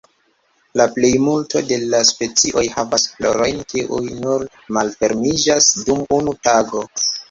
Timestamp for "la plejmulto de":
0.79-1.77